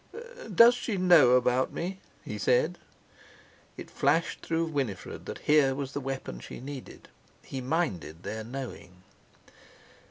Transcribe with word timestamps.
"Does 0.51 0.73
she 0.73 0.97
know 0.97 1.33
about 1.33 1.71
me?" 1.71 1.99
he 2.25 2.39
said. 2.39 2.79
It 3.77 3.91
flashed 3.91 4.41
through 4.43 4.65
Winifred 4.65 5.27
that 5.27 5.37
here 5.45 5.75
was 5.75 5.91
the 5.91 5.99
weapon 6.01 6.39
she 6.39 6.59
needed. 6.59 7.07
_He 7.45 7.61
minded 7.61 8.23
their 8.23 8.43
knowing! 8.43 9.03